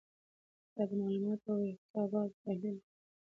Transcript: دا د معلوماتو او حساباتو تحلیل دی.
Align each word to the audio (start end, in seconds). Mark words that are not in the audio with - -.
دا 0.73 0.83
د 0.89 0.91
معلوماتو 0.99 1.49
او 1.51 1.59
حساباتو 1.79 2.41
تحلیل 2.43 2.75
دی. 2.81 2.85